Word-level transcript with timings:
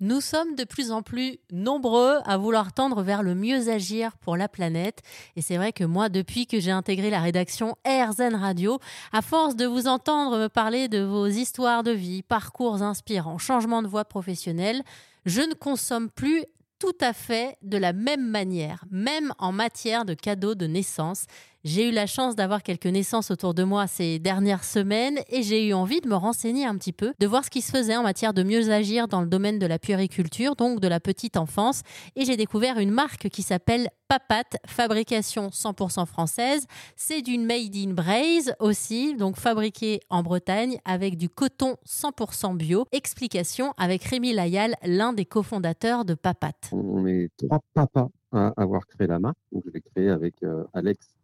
Nous 0.00 0.20
sommes 0.20 0.54
de 0.56 0.64
plus 0.64 0.90
en 0.90 1.02
plus 1.02 1.38
nombreux 1.52 2.18
à 2.24 2.36
vouloir 2.36 2.72
tendre 2.72 3.02
vers 3.02 3.22
le 3.22 3.34
mieux 3.34 3.68
agir 3.68 4.16
pour 4.18 4.36
la 4.36 4.48
planète. 4.48 5.02
Et 5.36 5.42
c'est 5.42 5.56
vrai 5.56 5.72
que 5.72 5.84
moi, 5.84 6.08
depuis 6.08 6.46
que 6.46 6.58
j'ai 6.58 6.72
intégré 6.72 7.10
la 7.10 7.20
rédaction 7.20 7.76
AirZen 7.84 8.34
Radio, 8.34 8.78
à 9.12 9.22
force 9.22 9.56
de 9.56 9.66
vous 9.66 9.86
entendre 9.86 10.38
me 10.38 10.48
parler 10.48 10.88
de 10.88 11.00
vos 11.00 11.26
histoires 11.26 11.82
de 11.82 11.92
vie, 11.92 12.22
parcours 12.22 12.82
inspirants, 12.82 13.38
changements 13.38 13.82
de 13.82 13.88
voie 13.88 14.04
professionnelle, 14.04 14.82
je 15.26 15.40
ne 15.40 15.54
consomme 15.54 16.10
plus 16.10 16.44
tout 16.78 16.96
à 17.00 17.12
fait 17.12 17.56
de 17.62 17.78
la 17.78 17.92
même 17.92 18.28
manière, 18.28 18.84
même 18.90 19.32
en 19.38 19.52
matière 19.52 20.04
de 20.04 20.14
cadeaux 20.14 20.54
de 20.54 20.66
naissance. 20.66 21.26
J'ai 21.64 21.88
eu 21.88 21.92
la 21.92 22.04
chance 22.04 22.36
d'avoir 22.36 22.62
quelques 22.62 22.84
naissances 22.84 23.30
autour 23.30 23.54
de 23.54 23.64
moi 23.64 23.86
ces 23.86 24.18
dernières 24.18 24.64
semaines 24.64 25.20
et 25.30 25.42
j'ai 25.42 25.66
eu 25.66 25.72
envie 25.72 26.02
de 26.02 26.08
me 26.10 26.14
renseigner 26.14 26.66
un 26.66 26.76
petit 26.76 26.92
peu, 26.92 27.14
de 27.18 27.26
voir 27.26 27.42
ce 27.42 27.48
qui 27.48 27.62
se 27.62 27.72
faisait 27.72 27.96
en 27.96 28.02
matière 28.02 28.34
de 28.34 28.42
mieux 28.42 28.70
agir 28.70 29.08
dans 29.08 29.22
le 29.22 29.26
domaine 29.26 29.58
de 29.58 29.64
la 29.64 29.78
puériculture, 29.78 30.56
donc 30.56 30.80
de 30.80 30.88
la 30.88 31.00
petite 31.00 31.38
enfance. 31.38 31.80
Et 32.16 32.26
j'ai 32.26 32.36
découvert 32.36 32.78
une 32.78 32.90
marque 32.90 33.30
qui 33.30 33.40
s'appelle 33.40 33.88
Papat, 34.08 34.58
fabrication 34.66 35.48
100% 35.48 36.04
française. 36.04 36.66
C'est 36.96 37.22
d'une 37.22 37.46
made 37.46 37.74
in 37.74 37.94
Braise 37.94 38.54
aussi, 38.60 39.16
donc 39.16 39.36
fabriquée 39.38 40.00
en 40.10 40.22
Bretagne 40.22 40.76
avec 40.84 41.16
du 41.16 41.30
coton 41.30 41.76
100% 41.86 42.58
bio. 42.58 42.84
Explication 42.92 43.72
avec 43.78 44.04
Rémi 44.04 44.34
Layal, 44.34 44.74
l'un 44.84 45.14
des 45.14 45.24
cofondateurs 45.24 46.04
de 46.04 46.12
Papat. 46.12 46.52
On 46.72 47.06
est 47.06 47.30
trois 47.38 47.60
papas 47.72 48.10
à 48.32 48.52
avoir 48.58 48.86
créé 48.86 49.06
la 49.06 49.18
marque. 49.18 49.38
Donc, 49.50 49.62
je 49.64 49.70
l'ai 49.70 49.80
créée 49.80 50.10
avec 50.10 50.42
euh, 50.42 50.64
Alex 50.74 51.14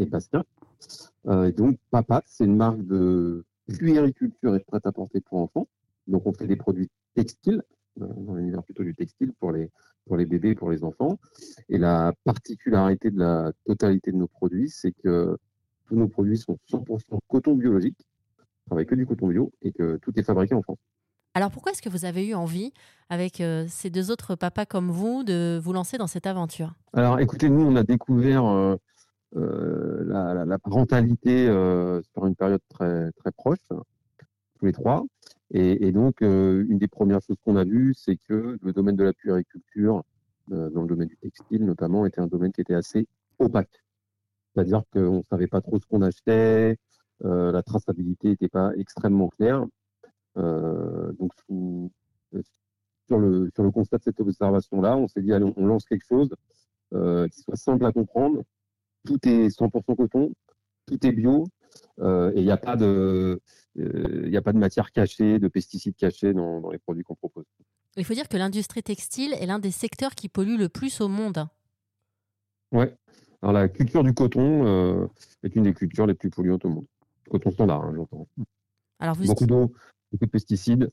et 0.00 0.06
Bastien. 0.06 0.44
Euh, 1.26 1.44
et 1.44 1.52
donc, 1.52 1.78
Papat, 1.90 2.22
c'est 2.26 2.44
une 2.44 2.56
marque 2.56 2.84
de 2.86 3.44
puériculture 3.68 4.54
et 4.54 4.58
de 4.58 4.64
prêt-à-porter 4.64 5.20
pour 5.20 5.38
enfants. 5.38 5.68
Donc, 6.06 6.26
on 6.26 6.32
fait 6.32 6.46
des 6.46 6.56
produits 6.56 6.88
textiles, 7.14 7.62
euh, 8.00 8.06
dans 8.06 8.34
l'univers 8.34 8.62
plutôt 8.62 8.82
du 8.82 8.94
textile 8.94 9.32
pour 9.38 9.52
les, 9.52 9.70
pour 10.06 10.16
les 10.16 10.26
bébés, 10.26 10.54
pour 10.54 10.70
les 10.70 10.82
enfants. 10.82 11.18
Et 11.68 11.78
la 11.78 12.12
particularité 12.24 13.10
de 13.10 13.18
la 13.18 13.52
totalité 13.66 14.12
de 14.12 14.16
nos 14.16 14.28
produits, 14.28 14.70
c'est 14.70 14.92
que 14.92 15.36
tous 15.86 15.96
nos 15.96 16.08
produits 16.08 16.38
sont 16.38 16.56
100% 16.70 17.18
coton 17.28 17.54
biologique, 17.54 17.98
avec 18.70 18.88
que 18.88 18.94
du 18.94 19.06
coton 19.06 19.28
bio, 19.28 19.52
et 19.62 19.72
que 19.72 19.96
tout 19.96 20.18
est 20.18 20.22
fabriqué 20.22 20.54
en 20.54 20.62
France. 20.62 20.78
Alors 21.34 21.50
pourquoi 21.52 21.70
est-ce 21.70 21.82
que 21.82 21.88
vous 21.88 22.04
avez 22.04 22.26
eu 22.26 22.34
envie, 22.34 22.72
avec 23.08 23.40
euh, 23.40 23.64
ces 23.68 23.88
deux 23.88 24.10
autres 24.10 24.34
papas 24.34 24.66
comme 24.66 24.90
vous, 24.90 25.22
de 25.22 25.60
vous 25.62 25.72
lancer 25.72 25.96
dans 25.96 26.08
cette 26.08 26.26
aventure? 26.26 26.74
Alors 26.92 27.20
écoutez, 27.20 27.48
nous, 27.48 27.62
on 27.62 27.76
a 27.76 27.84
découvert 27.84 28.44
euh, 28.46 28.76
euh, 29.36 30.04
la, 30.04 30.44
la, 30.44 30.58
parentalité 30.58 31.46
sur 32.12 32.26
une 32.26 32.34
période 32.34 32.60
très, 32.68 33.12
très 33.12 33.32
proche, 33.32 33.58
tous 34.58 34.66
les 34.66 34.72
trois. 34.72 35.04
Et, 35.52 35.90
donc, 35.92 36.20
une 36.20 36.78
des 36.78 36.88
premières 36.88 37.20
choses 37.20 37.38
qu'on 37.44 37.56
a 37.56 37.64
vues, 37.64 37.94
c'est 37.96 38.16
que 38.28 38.58
le 38.62 38.72
domaine 38.72 38.96
de 38.96 39.04
la 39.04 39.12
puériculture, 39.12 40.04
dans 40.48 40.82
le 40.82 40.88
domaine 40.88 41.08
du 41.08 41.16
textile 41.16 41.64
notamment, 41.64 42.06
était 42.06 42.20
un 42.20 42.26
domaine 42.26 42.52
qui 42.52 42.60
était 42.60 42.74
assez 42.74 43.06
opaque. 43.38 43.82
C'est-à-dire 44.54 44.82
qu'on 44.92 45.18
ne 45.18 45.22
savait 45.30 45.48
pas 45.48 45.60
trop 45.60 45.78
ce 45.78 45.86
qu'on 45.86 46.02
achetait, 46.02 46.76
la 47.20 47.62
traçabilité 47.62 48.28
n'était 48.28 48.48
pas 48.48 48.72
extrêmement 48.76 49.28
claire. 49.28 49.66
Euh, 50.36 51.12
donc, 51.12 51.32
sur, 53.06 53.18
le, 53.18 53.50
sur 53.54 53.62
le 53.62 53.70
constat 53.70 53.98
de 53.98 54.02
cette 54.04 54.20
observation-là, 54.20 54.96
on 54.96 55.08
s'est 55.08 55.22
dit, 55.22 55.32
allez, 55.32 55.52
on, 55.56 55.66
lance 55.66 55.84
quelque 55.84 56.06
chose 56.06 56.30
euh, 56.94 57.28
qui 57.28 57.40
soit 57.40 57.56
simple 57.56 57.84
à 57.84 57.92
comprendre. 57.92 58.42
Tout 59.04 59.18
est 59.26 59.48
100% 59.48 59.96
coton, 59.96 60.32
tout 60.86 61.06
est 61.06 61.12
bio, 61.12 61.46
euh, 62.00 62.32
et 62.34 62.40
il 62.40 62.44
n'y 62.44 62.50
a 62.50 62.56
pas 62.56 62.76
de, 62.76 63.40
il 63.74 64.36
a 64.36 64.42
pas 64.42 64.52
de 64.52 64.58
matière 64.58 64.92
cachée, 64.92 65.38
de 65.38 65.48
pesticides 65.48 65.96
cachés 65.96 66.32
dans, 66.32 66.60
dans 66.60 66.70
les 66.70 66.78
produits 66.78 67.02
qu'on 67.02 67.14
propose. 67.14 67.44
Il 67.96 68.04
faut 68.04 68.14
dire 68.14 68.28
que 68.28 68.36
l'industrie 68.36 68.82
textile 68.82 69.32
est 69.34 69.46
l'un 69.46 69.58
des 69.58 69.70
secteurs 69.70 70.14
qui 70.14 70.28
pollue 70.28 70.58
le 70.58 70.68
plus 70.68 71.00
au 71.00 71.08
monde. 71.08 71.46
Ouais. 72.72 72.94
Alors 73.42 73.54
la 73.54 73.68
culture 73.68 74.04
du 74.04 74.12
coton 74.12 75.08
est 75.42 75.56
une 75.56 75.64
des 75.64 75.74
cultures 75.74 76.06
les 76.06 76.14
plus 76.14 76.30
polluantes 76.30 76.64
au 76.66 76.68
monde. 76.68 76.86
Coton 77.30 77.50
standard, 77.50 77.84
hein, 77.84 77.92
j'entends. 77.94 78.26
Alors 78.98 79.14
vous 79.14 79.24
beaucoup 79.24 79.46
d'eau, 79.46 79.72
beaucoup 80.12 80.26
de 80.26 80.30
pesticides. 80.30 80.90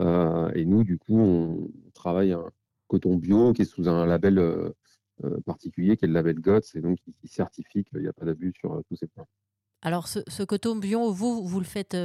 Euh, 0.00 0.50
et 0.54 0.64
nous, 0.64 0.84
du 0.84 0.98
coup, 0.98 1.18
on 1.18 1.70
travaille 1.94 2.32
un 2.32 2.50
coton 2.86 3.16
bio 3.16 3.52
qui 3.52 3.62
est 3.62 3.64
sous 3.64 3.88
un 3.88 4.06
label 4.06 4.38
euh, 4.38 4.52
euh, 4.58 4.72
particulier, 5.44 5.96
qui 5.96 6.04
est 6.04 6.08
le 6.08 6.14
label 6.14 6.40
GOTS, 6.40 6.74
et 6.74 6.80
donc 6.80 6.98
qui, 6.98 7.28
certifie 7.28 7.84
qu'il 7.84 8.00
n'y 8.00 8.08
a 8.08 8.12
pas 8.12 8.24
d'abus 8.24 8.52
sur 8.58 8.82
tous 8.88 8.96
ces 8.96 9.06
points. 9.06 9.26
Alors, 9.82 10.08
ce, 10.08 10.42
coton 10.42 10.76
bio, 10.76 11.12
vous, 11.12 11.46
vous 11.46 11.60
le 11.60 11.64
faites 11.64 11.96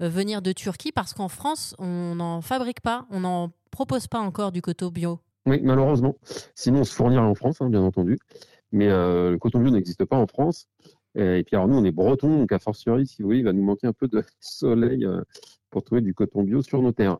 venir 0.00 0.40
de 0.42 0.52
Turquie 0.52 0.92
parce 0.92 1.12
qu'en 1.12 1.28
France, 1.28 1.74
on 1.78 2.14
n'en 2.14 2.40
fabrique 2.40 2.80
pas, 2.80 3.06
on 3.10 3.20
n'en 3.20 3.52
propose 3.70 4.06
pas 4.06 4.18
encore 4.18 4.52
du 4.52 4.62
coton 4.62 4.88
bio. 4.88 5.20
Oui, 5.46 5.60
malheureusement. 5.62 6.16
Sinon, 6.54 6.80
on 6.80 6.84
se 6.84 6.94
fournirait 6.94 7.22
en 7.22 7.34
France, 7.34 7.60
hein, 7.60 7.68
bien 7.68 7.82
entendu. 7.82 8.18
Mais 8.72 8.88
le 8.88 9.36
coton 9.38 9.60
bio 9.60 9.70
n'existe 9.70 10.04
pas 10.04 10.16
en 10.16 10.26
France. 10.26 10.68
Et 11.14 11.42
puis 11.44 11.56
alors 11.56 11.68
nous, 11.68 11.76
on 11.76 11.84
est 11.84 11.90
bretons, 11.90 12.38
donc 12.38 12.52
à 12.52 12.58
fortiori, 12.58 13.06
si 13.06 13.22
vous 13.22 13.28
voulez, 13.28 13.38
il 13.38 13.44
va 13.44 13.52
nous 13.52 13.64
manquer 13.64 13.86
un 13.86 13.92
peu 13.92 14.08
de 14.08 14.22
soleil 14.40 15.06
pour 15.70 15.84
trouver 15.84 16.00
du 16.00 16.14
coton 16.14 16.42
bio 16.42 16.62
sur 16.62 16.82
nos 16.82 16.92
terrains. 16.92 17.18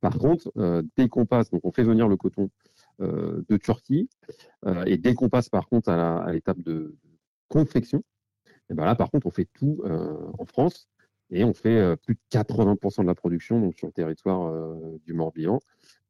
Par 0.00 0.18
contre, 0.18 0.52
euh, 0.56 0.82
dès 0.96 1.08
qu'on 1.08 1.26
passe, 1.26 1.50
donc 1.50 1.62
on 1.64 1.72
fait 1.72 1.82
venir 1.82 2.08
le 2.08 2.16
coton 2.16 2.44
euh, 2.44 2.48
de 3.00 3.56
Turquie, 3.56 4.08
euh, 4.66 4.84
et 4.86 4.96
dès 4.96 5.14
qu'on 5.14 5.28
passe 5.28 5.48
par 5.48 5.68
contre 5.68 5.90
à 5.90 6.30
l'étape 6.32 6.60
de 6.60 6.96
confection, 7.48 8.02
et 8.70 8.74
ben 8.74 8.84
là 8.84 8.94
par 8.94 9.10
contre 9.10 9.26
on 9.26 9.30
fait 9.30 9.48
tout 9.52 9.82
en 9.84 10.44
France 10.46 10.88
et 11.30 11.44
on 11.44 11.52
fait 11.52 11.96
plus 11.98 12.14
de 12.14 12.20
80% 12.30 13.02
de 13.02 13.06
la 13.06 13.14
production 13.14 13.60
donc 13.60 13.74
sur 13.76 13.86
le 13.86 13.92
territoire 13.92 14.76
du 15.04 15.12
Morbihan. 15.12 15.60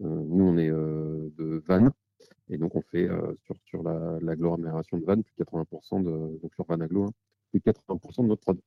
nous 0.00 0.44
on 0.44 0.56
est 0.56 0.70
de 0.70 1.62
Vannes 1.66 1.90
et 2.48 2.58
donc 2.58 2.76
on 2.76 2.82
fait 2.82 3.08
sur, 3.44 3.56
sur 3.64 3.82
l'agglomération 3.82 4.98
de 4.98 5.04
Vannes 5.04 5.24
plus 5.24 5.34
de 5.36 5.44
80% 5.44 6.02
de, 6.02 6.38
donc 6.40 6.54
sur 6.54 6.64
Vannes 6.66 6.82
Aglo, 6.82 7.04
hein, 7.04 7.12
plus 7.50 7.60
de 7.60 7.64
80% 7.64 8.22
de 8.22 8.28
notre 8.28 8.42
produit. 8.42 8.62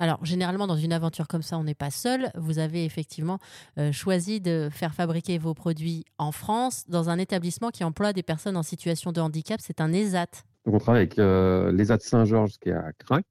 Alors, 0.00 0.24
généralement, 0.24 0.66
dans 0.66 0.76
une 0.76 0.94
aventure 0.94 1.28
comme 1.28 1.42
ça, 1.42 1.58
on 1.58 1.64
n'est 1.64 1.74
pas 1.74 1.90
seul. 1.90 2.30
Vous 2.34 2.58
avez 2.58 2.86
effectivement 2.86 3.38
euh, 3.76 3.92
choisi 3.92 4.40
de 4.40 4.70
faire 4.72 4.94
fabriquer 4.94 5.36
vos 5.36 5.52
produits 5.52 6.06
en 6.16 6.32
France, 6.32 6.88
dans 6.88 7.10
un 7.10 7.18
établissement 7.18 7.68
qui 7.68 7.84
emploie 7.84 8.14
des 8.14 8.22
personnes 8.22 8.56
en 8.56 8.62
situation 8.62 9.12
de 9.12 9.20
handicap. 9.20 9.60
C'est 9.62 9.78
un 9.82 9.92
ESAT. 9.92 10.26
Donc, 10.64 10.76
on 10.76 10.78
travaille 10.78 11.02
avec 11.02 11.18
euh, 11.18 11.70
l'ESAT 11.70 11.98
Saint-Georges 12.00 12.58
qui 12.58 12.70
est 12.70 12.72
à 12.72 12.92
Crac. 12.94 13.26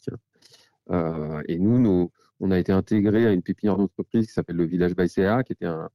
Euh, 0.92 1.42
et 1.48 1.58
nous, 1.58 2.12
on 2.40 2.52
a 2.52 2.60
été 2.60 2.72
intégré 2.72 3.26
à 3.26 3.32
une 3.32 3.42
pépinière 3.42 3.76
d'entreprise 3.76 4.28
qui 4.28 4.34
s'appelle 4.34 4.56
le 4.56 4.66
Village 4.66 4.96
by 4.96 5.10
CA, 5.10 5.42
qui 5.42 5.54
était 5.54 5.66
un, 5.66 5.90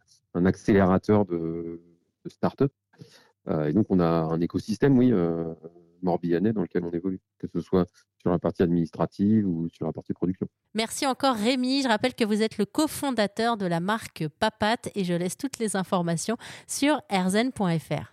accélérateur 0.44 1.24
de, 1.24 1.80
de 2.24 2.28
start-up. 2.28 2.72
et 3.48 3.72
donc, 3.72 3.86
on 3.90 4.00
a 4.00 4.08
un 4.08 4.40
écosystème, 4.40 4.98
oui, 4.98 5.12
morbihanais 6.04 6.52
dans 6.52 6.62
lequel 6.62 6.84
on 6.84 6.90
évolue, 6.90 7.20
que 7.38 7.46
ce 7.46 7.60
soit 7.60 7.86
sur 8.20 8.30
la 8.30 8.38
partie 8.38 8.62
administrative 8.62 9.46
ou 9.46 9.68
sur 9.68 9.86
la 9.86 9.92
partie 9.92 10.12
production. 10.12 10.46
Merci 10.74 11.06
encore 11.06 11.36
Rémi. 11.36 11.82
Je 11.82 11.88
rappelle 11.88 12.14
que 12.14 12.24
vous 12.24 12.42
êtes 12.42 12.58
le 12.58 12.64
cofondateur 12.64 13.56
de 13.56 13.66
la 13.66 13.80
marque 13.80 14.26
Papat 14.40 14.88
et 14.94 15.04
je 15.04 15.14
laisse 15.14 15.36
toutes 15.36 15.58
les 15.58 15.76
informations 15.76 16.36
sur 16.66 17.00
erzen.fr. 17.10 18.02